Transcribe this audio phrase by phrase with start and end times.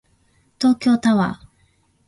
[0.59, 1.47] 東京タワー